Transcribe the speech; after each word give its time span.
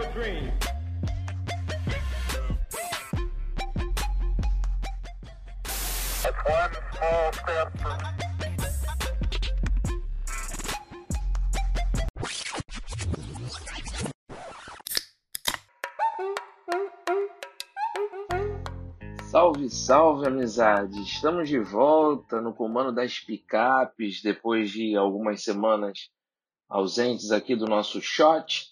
have 0.00 0.10
a 0.10 0.12
dream. 0.12 0.52
It's 5.64 6.26
one 6.46 6.72
small 6.96 7.32
step 7.32 7.78
for 7.78 7.98
Salve, 19.30 19.70
salve, 19.70 20.26
amizade! 20.26 21.00
Estamos 21.02 21.48
de 21.48 21.60
volta 21.60 22.40
no 22.40 22.52
comando 22.52 22.92
das 22.92 23.20
picapes 23.20 24.20
depois 24.22 24.72
de 24.72 24.96
algumas 24.96 25.44
semanas 25.44 26.10
ausentes 26.68 27.30
aqui 27.30 27.54
do 27.54 27.66
nosso 27.66 28.00
shot. 28.00 28.69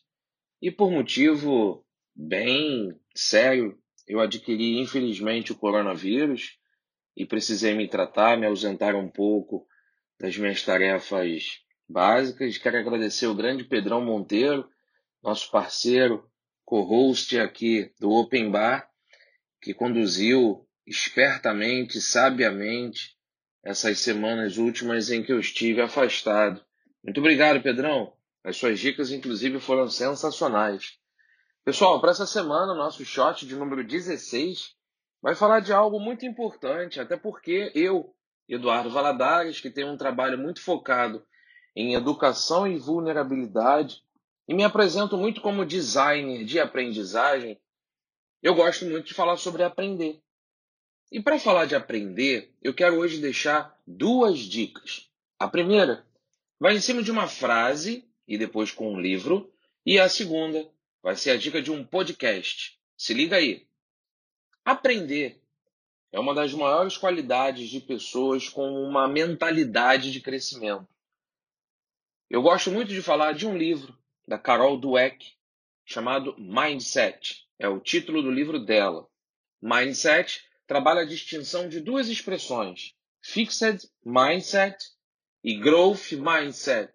E 0.61 0.71
por 0.71 0.91
motivo 0.91 1.85
bem 2.15 2.99
sério, 3.15 3.79
eu 4.07 4.21
adquiri 4.21 4.79
infelizmente 4.79 5.53
o 5.53 5.57
coronavírus 5.57 6.59
e 7.17 7.25
precisei 7.25 7.75
me 7.75 7.89
tratar, 7.89 8.37
me 8.37 8.47
ausentar 8.47 8.97
um 8.97 9.09
pouco 9.09 9.67
das 10.19 10.37
minhas 10.37 10.63
tarefas 10.63 11.61
básicas. 11.89 12.59
Quero 12.59 12.79
agradecer 12.79 13.27
o 13.27 13.35
grande 13.35 13.65
Pedrão 13.65 14.05
Monteiro, 14.05 14.69
nosso 15.23 15.51
parceiro, 15.51 16.29
co-host 16.65 17.39
aqui 17.39 17.93
do 18.01 18.11
Open 18.11 18.51
Bar 18.51 18.89
que 19.61 19.75
conduziu 19.75 20.67
espertamente, 20.87 22.01
sabiamente, 22.01 23.17
essas 23.63 23.99
semanas 24.01 24.57
últimas 24.57 25.11
em 25.11 25.23
que 25.23 25.33
eu 25.33 25.41
estive 25.41 25.81
afastado. 25.81 26.65
Muito 27.03 27.19
obrigado, 27.19 27.63
Pedrão. 27.63 28.13
As 28.49 28.57
suas 28.57 28.81
dicas, 28.81 29.13
inclusive, 29.13 29.61
foram 29.61 29.91
sensacionais. 29.91 30.99
Pessoal, 31.67 32.01
para 32.01 32.13
essa 32.13 32.27
semana, 32.27 32.73
o 32.73 32.77
nosso 32.77 33.05
shot 33.05 33.47
de 33.47 33.55
número 33.55 33.87
16 33.87 34.75
vai 35.21 35.35
falar 35.35 35.61
de 35.61 35.71
algo 35.71 36.01
muito 36.01 36.25
importante, 36.25 36.99
até 36.99 37.15
porque 37.15 37.71
eu, 37.75 38.17
Eduardo 38.49 38.89
Valadares, 38.89 39.61
que 39.61 39.69
tem 39.69 39.85
um 39.85 39.99
trabalho 39.99 40.39
muito 40.39 40.63
focado 40.63 41.23
em 41.77 41.93
educação 41.93 42.67
e 42.67 42.79
vulnerabilidade, 42.79 44.03
e 44.49 44.55
me 44.55 44.65
apresento 44.65 45.19
muito 45.19 45.43
como 45.43 45.67
designer 45.67 46.43
de 46.47 46.59
aprendizagem, 46.59 47.61
eu 48.43 48.55
gosto 48.55 48.87
muito 48.87 49.09
de 49.09 49.15
falar 49.15 49.37
sobre 49.37 49.63
aprender. 49.63 50.23
E 51.13 51.21
para 51.21 51.39
falar 51.39 51.67
de 51.67 51.77
aprender, 51.77 52.55
eu 52.63 52.73
quero 52.73 52.97
hoje 52.97 53.21
deixar 53.21 53.79
duas 53.87 54.39
dicas. 54.39 55.11
A 55.39 55.47
primeira 55.47 56.03
vai 56.59 56.75
em 56.75 56.81
cima 56.81 57.03
de 57.03 57.11
uma 57.11 57.29
frase 57.29 58.08
e 58.29 58.39
depois 58.39 58.71
com 58.71 58.93
um 58.93 59.01
livro, 59.01 59.51
e 59.85 59.99
a 59.99 60.09
segunda 60.09 60.71
vai 61.03 61.17
ser 61.17 61.31
a 61.31 61.37
dica 61.37 61.61
de 61.61 61.73
um 61.73 61.83
podcast. 61.85 62.79
Se 62.97 63.15
liga 63.15 63.37
aí. 63.37 63.67
Aprender 64.65 65.43
é 66.13 66.21
uma 66.21 66.35
das 66.35 66.53
maiores 66.53 66.97
qualidades 66.97 67.69
de 67.69 67.81
pessoas 67.81 68.49
com 68.49 68.71
uma 68.85 69.09
mentalidade 69.09 70.13
de 70.13 70.21
crescimento. 70.21 70.87
Eu 72.29 72.43
gosto 72.43 72.71
muito 72.71 72.93
de 72.93 73.01
falar 73.01 73.33
de 73.33 73.47
um 73.47 73.57
livro 73.57 73.99
da 74.27 74.39
Carol 74.39 74.79
Dweck 74.79 75.39
chamado 75.85 76.37
Mindset 76.39 77.49
é 77.59 77.67
o 77.67 77.81
título 77.81 78.23
do 78.23 78.31
livro 78.31 78.61
dela. 78.61 79.09
Mindset 79.61 80.45
trabalha 80.67 81.01
a 81.01 81.07
distinção 81.07 81.69
de 81.69 81.81
duas 81.81 82.09
expressões: 82.09 82.95
Fixed 83.21 83.91
Mindset 84.05 84.77
e 85.43 85.57
Growth 85.57 86.13
Mindset. 86.13 86.93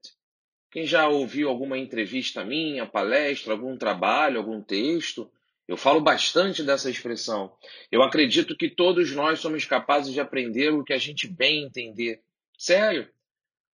Quem 0.74 0.86
já 0.88 1.08
ouviu 1.08 1.50
alguma 1.50 1.78
entrevista 1.78 2.44
minha, 2.44 2.88
palestra, 2.88 3.54
algum 3.54 3.78
trabalho, 3.78 4.40
algum 4.40 4.60
texto, 4.60 5.32
eu 5.68 5.78
falo 5.78 6.02
bastante 6.02 6.64
dessa 6.64 6.90
expressão. 6.90 7.56
Eu 7.92 8.02
acredito 8.02 8.58
que 8.58 8.68
todos 8.68 9.12
nós 9.12 9.40
somos 9.40 9.66
capazes 9.66 10.12
de 10.12 10.20
aprender 10.20 10.74
o 10.74 10.84
que 10.84 10.92
a 10.92 10.98
gente 10.98 11.28
bem 11.28 11.66
entender. 11.66 12.24
Sério, 12.58 13.08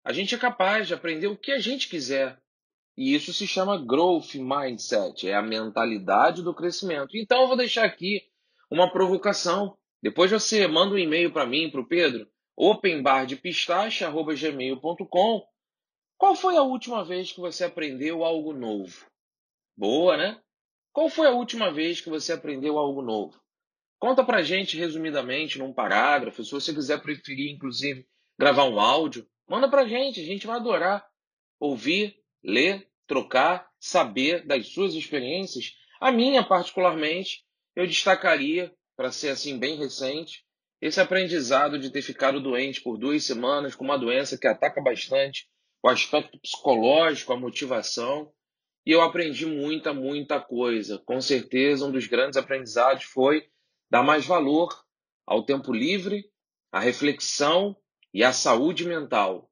a 0.04 0.12
gente 0.12 0.36
é 0.36 0.38
capaz 0.38 0.86
de 0.86 0.94
aprender 0.94 1.26
o 1.26 1.36
que 1.36 1.50
a 1.50 1.58
gente 1.58 1.88
quiser. 1.88 2.38
E 2.96 3.12
isso 3.12 3.32
se 3.32 3.44
chama 3.44 3.84
growth 3.84 4.36
mindset, 4.36 5.28
é 5.28 5.34
a 5.34 5.42
mentalidade 5.42 6.44
do 6.44 6.54
crescimento. 6.54 7.16
Então 7.16 7.42
eu 7.42 7.48
vou 7.48 7.56
deixar 7.56 7.84
aqui 7.84 8.22
uma 8.70 8.88
provocação. 8.92 9.76
Depois 10.00 10.30
você 10.30 10.68
manda 10.68 10.94
um 10.94 10.98
e-mail 10.98 11.32
para 11.32 11.44
mim, 11.44 11.68
para 11.72 11.80
o 11.80 11.88
Pedro, 11.88 12.28
openbardepistache.gmail.com. 12.56 15.54
Qual 16.16 16.34
foi 16.34 16.56
a 16.56 16.62
última 16.62 17.04
vez 17.04 17.32
que 17.32 17.40
você 17.40 17.64
aprendeu 17.64 18.24
algo 18.24 18.52
novo? 18.52 19.06
Boa, 19.76 20.16
né? 20.16 20.40
Qual 20.92 21.08
foi 21.08 21.26
a 21.26 21.32
última 21.32 21.72
vez 21.72 22.00
que 22.00 22.08
você 22.08 22.32
aprendeu 22.32 22.78
algo 22.78 23.02
novo? 23.02 23.40
Conta 23.98 24.24
pra 24.24 24.42
gente 24.42 24.76
resumidamente 24.76 25.58
num 25.58 25.72
parágrafo, 25.72 26.44
se 26.44 26.52
você 26.52 26.72
quiser 26.72 27.00
preferir 27.02 27.52
inclusive 27.52 28.06
gravar 28.38 28.64
um 28.64 28.78
áudio, 28.78 29.26
manda 29.48 29.68
pra 29.68 29.86
gente, 29.86 30.20
a 30.20 30.24
gente 30.24 30.46
vai 30.46 30.56
adorar 30.56 31.04
ouvir 31.58 32.16
ler, 32.42 32.86
trocar, 33.06 33.68
saber 33.80 34.46
das 34.46 34.68
suas 34.68 34.94
experiências. 34.94 35.72
A 36.00 36.12
minha, 36.12 36.44
particularmente, 36.44 37.42
eu 37.74 37.86
destacaria, 37.86 38.72
para 38.96 39.10
ser 39.10 39.30
assim 39.30 39.58
bem 39.58 39.76
recente, 39.76 40.44
esse 40.80 41.00
aprendizado 41.00 41.78
de 41.78 41.90
ter 41.90 42.02
ficado 42.02 42.40
doente 42.40 42.82
por 42.82 42.98
duas 42.98 43.24
semanas 43.24 43.74
com 43.74 43.84
uma 43.84 43.98
doença 43.98 44.38
que 44.38 44.46
ataca 44.46 44.82
bastante 44.82 45.48
o 45.84 45.88
aspecto 45.90 46.38
psicológico, 46.38 47.34
a 47.34 47.38
motivação. 47.38 48.32
E 48.86 48.90
eu 48.90 49.02
aprendi 49.02 49.44
muita, 49.44 49.92
muita 49.92 50.40
coisa. 50.40 50.96
Com 51.04 51.20
certeza, 51.20 51.84
um 51.84 51.92
dos 51.92 52.06
grandes 52.06 52.38
aprendizados 52.38 53.04
foi 53.04 53.46
dar 53.90 54.02
mais 54.02 54.24
valor 54.24 54.74
ao 55.26 55.44
tempo 55.44 55.74
livre, 55.74 56.24
à 56.72 56.80
reflexão 56.80 57.76
e 58.14 58.24
à 58.24 58.32
saúde 58.32 58.86
mental. 58.86 59.50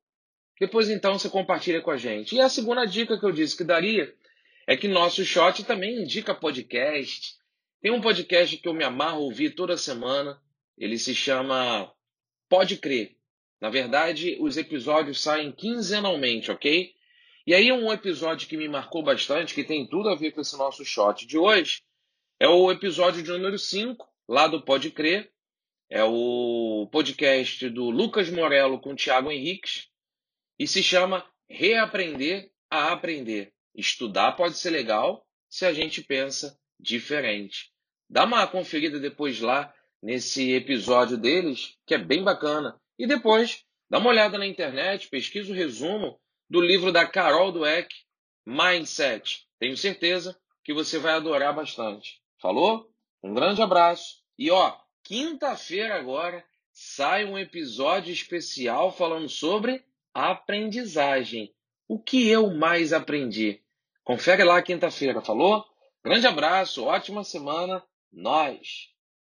Depois 0.59 0.88
então 0.88 1.19
você 1.19 1.28
compartilha 1.28 1.82
com 1.82 1.91
a 1.91 1.98
gente. 1.98 2.34
E 2.34 2.41
a 2.41 2.49
segunda 2.49 2.87
dica 2.87 3.19
que 3.19 3.26
eu 3.26 3.32
disse 3.32 3.54
que 3.54 3.64
daria 3.64 4.14
é 4.66 4.75
que 4.75 4.88
nosso 4.88 5.22
shot 5.26 5.62
também 5.64 6.03
indica 6.03 6.34
podcast. 6.34 7.37
Tem 7.82 7.93
um 7.93 8.00
podcast 8.00 8.56
que 8.56 8.69
eu 8.69 8.72
me 8.72 8.84
amarro 8.84 9.20
ouvir 9.20 9.54
toda 9.54 9.76
semana. 9.76 10.41
Ele 10.78 10.97
se 10.97 11.14
chama 11.14 11.93
Pode 12.49 12.78
Crer. 12.78 13.21
Na 13.62 13.70
verdade, 13.70 14.36
os 14.40 14.56
episódios 14.56 15.20
saem 15.20 15.52
quinzenalmente, 15.52 16.50
ok? 16.50 16.92
E 17.46 17.54
aí 17.54 17.70
um 17.70 17.92
episódio 17.92 18.48
que 18.48 18.56
me 18.56 18.68
marcou 18.68 19.04
bastante, 19.04 19.54
que 19.54 19.62
tem 19.62 19.86
tudo 19.86 20.08
a 20.08 20.16
ver 20.16 20.32
com 20.32 20.40
esse 20.40 20.58
nosso 20.58 20.84
shot 20.84 21.24
de 21.24 21.38
hoje, 21.38 21.80
é 22.40 22.48
o 22.48 22.72
episódio 22.72 23.22
de 23.22 23.30
número 23.30 23.56
5, 23.56 24.04
lá 24.28 24.48
do 24.48 24.64
Pode 24.64 24.90
Crer. 24.90 25.30
É 25.88 26.02
o 26.02 26.88
podcast 26.90 27.68
do 27.70 27.88
Lucas 27.88 28.28
Morello 28.30 28.80
com 28.80 28.96
Thiago 28.96 29.30
Henriques 29.30 29.86
e 30.58 30.66
se 30.66 30.82
chama 30.82 31.24
Reaprender 31.48 32.50
a 32.68 32.92
Aprender. 32.92 33.52
Estudar 33.76 34.32
pode 34.32 34.58
ser 34.58 34.70
legal 34.70 35.24
se 35.48 35.64
a 35.64 35.72
gente 35.72 36.02
pensa 36.02 36.58
diferente. 36.80 37.70
Dá 38.10 38.24
uma 38.24 38.44
conferida 38.44 38.98
depois 38.98 39.38
lá 39.38 39.72
nesse 40.02 40.50
episódio 40.50 41.16
deles, 41.16 41.76
que 41.86 41.94
é 41.94 41.98
bem 41.98 42.24
bacana. 42.24 42.81
E 42.98 43.06
depois, 43.06 43.64
dá 43.91 43.98
uma 43.98 44.10
olhada 44.10 44.38
na 44.38 44.47
internet, 44.47 45.08
pesquisa 45.08 45.53
o 45.53 45.56
resumo 45.56 46.20
do 46.48 46.60
livro 46.60 46.92
da 46.92 47.06
Carol 47.06 47.50
Dweck, 47.50 47.94
Mindset. 48.47 49.47
Tenho 49.58 49.76
certeza 49.76 50.38
que 50.64 50.75
você 50.75 50.98
vai 50.98 51.14
adorar 51.14 51.54
bastante. 51.54 52.20
Falou? 52.41 52.91
Um 53.22 53.34
grande 53.34 53.62
abraço. 53.62 54.22
E 54.38 54.50
ó, 54.50 54.76
quinta-feira 55.02 55.97
agora 55.97 56.44
sai 56.72 57.25
um 57.25 57.38
episódio 57.38 58.12
especial 58.12 58.91
falando 58.91 59.28
sobre 59.28 59.84
aprendizagem. 60.12 61.54
O 61.88 61.98
que 61.98 62.28
eu 62.28 62.52
mais 62.54 62.92
aprendi? 62.92 63.62
Confere 64.05 64.43
lá 64.44 64.61
quinta-feira, 64.61 65.20
falou? 65.20 65.64
Grande 66.05 66.26
abraço, 66.26 66.84
ótima 66.84 67.22
semana, 67.22 67.82
nós! 68.12 68.91